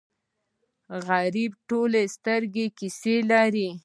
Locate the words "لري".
3.31-3.69